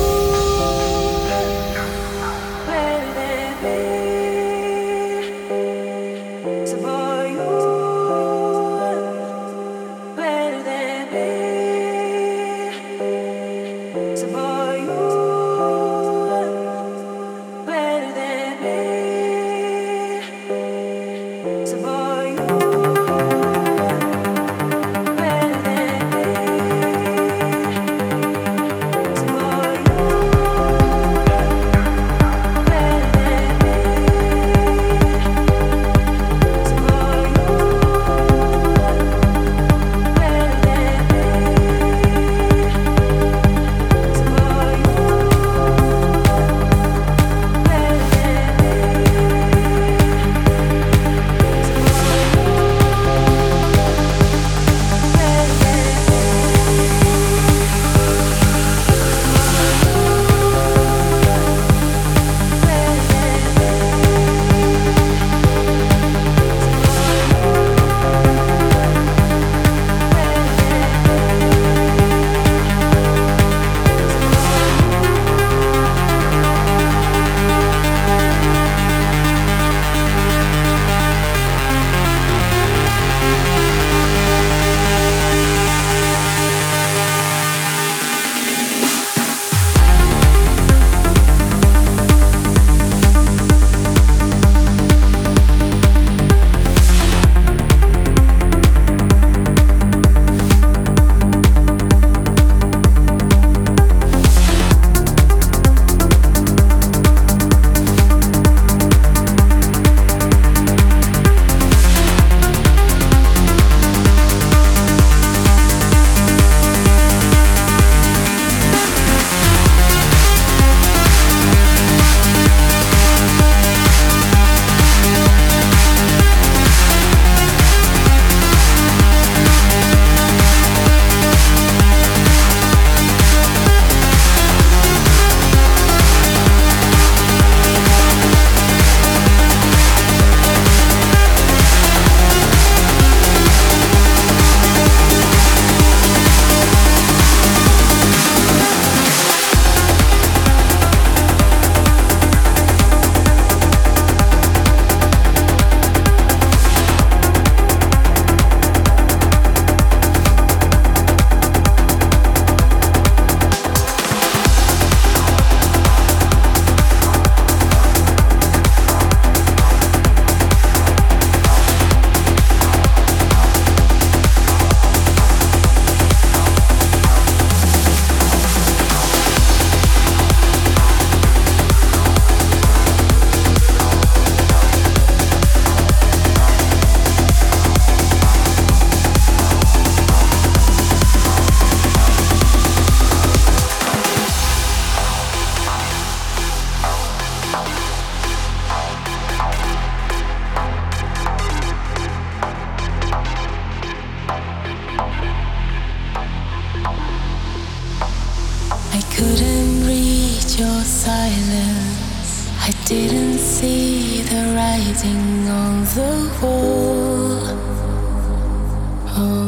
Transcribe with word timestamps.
Senhor. 0.00 0.99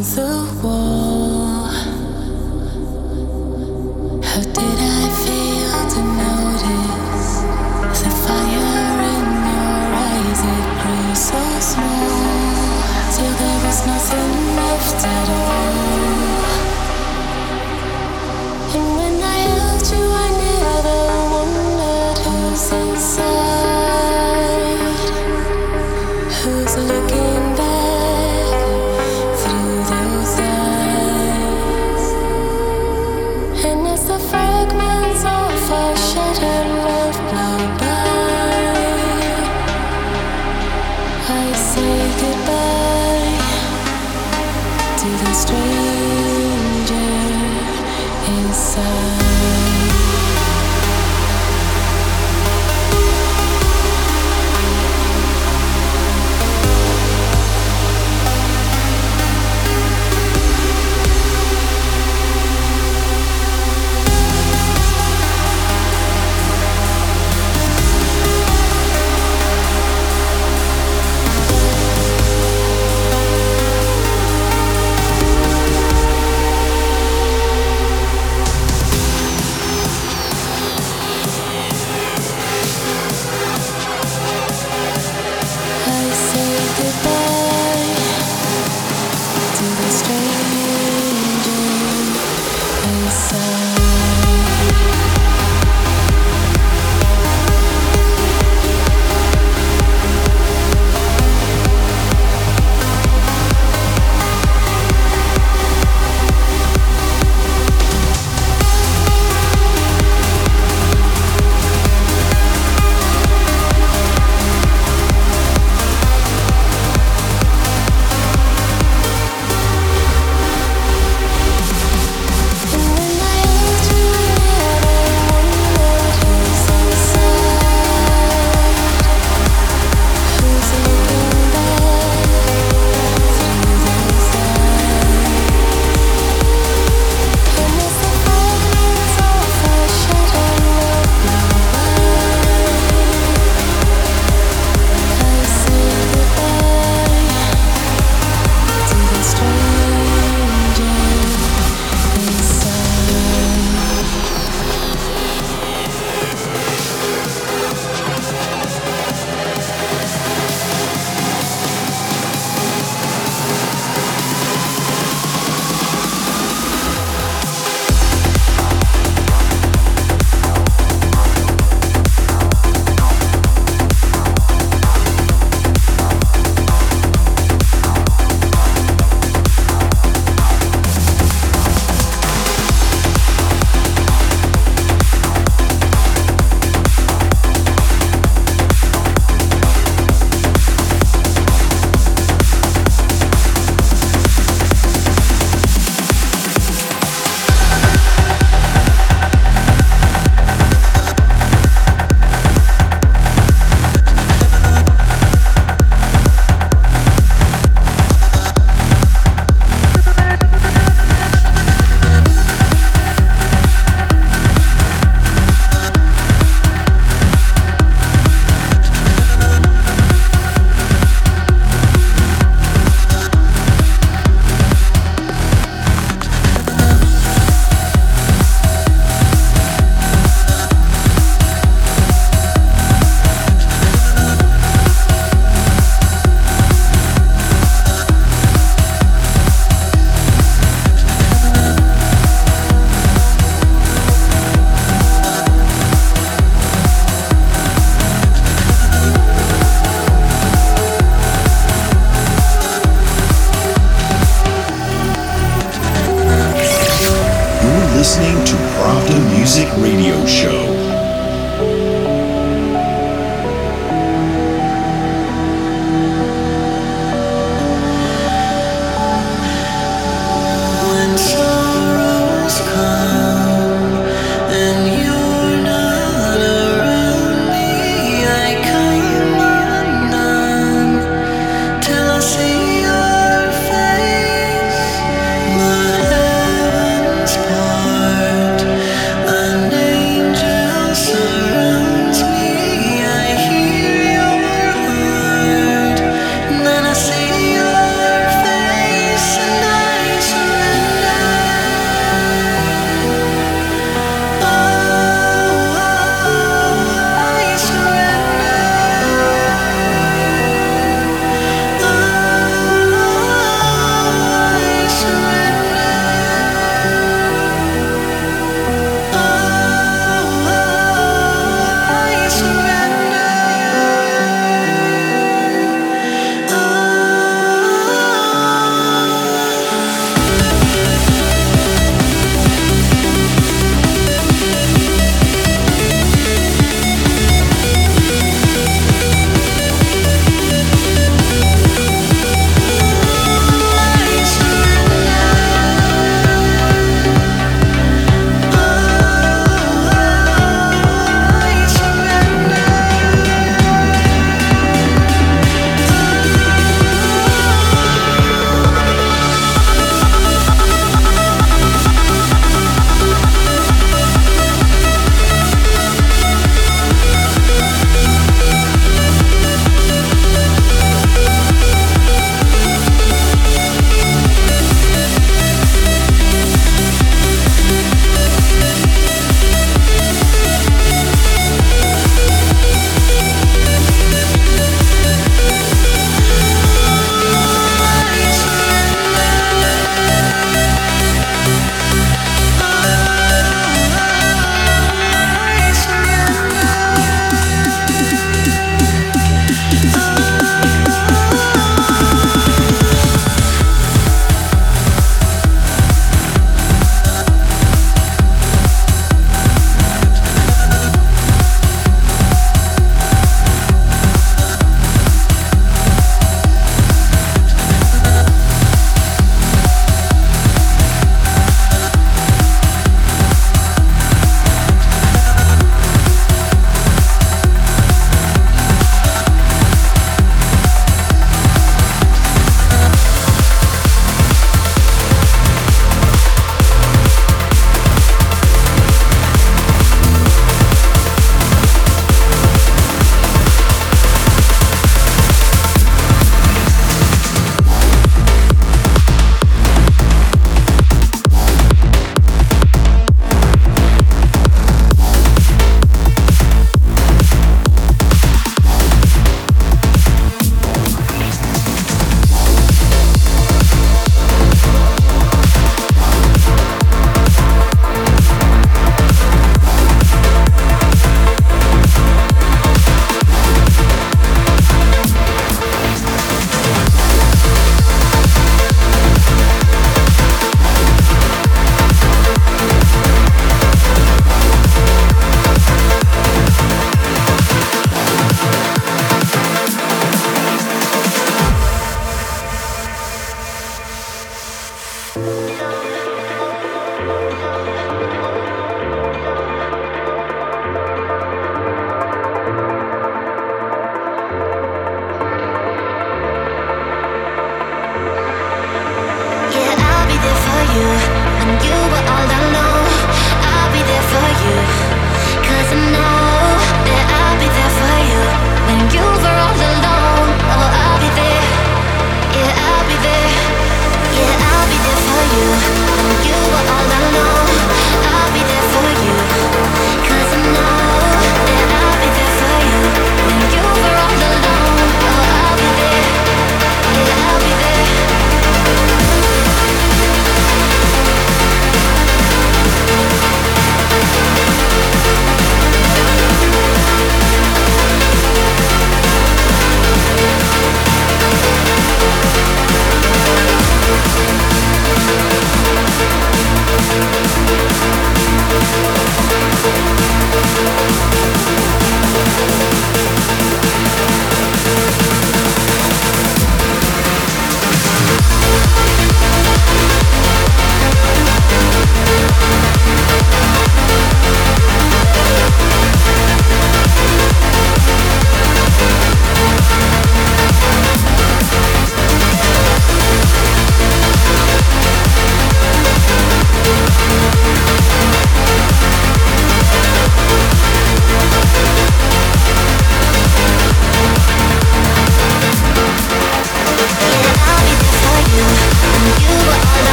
And 0.00 0.06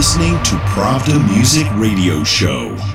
listening 0.00 0.32
to 0.42 0.54
Pravda 0.72 1.18
Music 1.28 1.66
Radio 1.76 2.24
Show. 2.24 2.89